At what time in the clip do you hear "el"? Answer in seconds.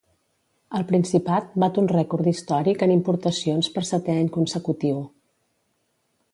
0.77-0.85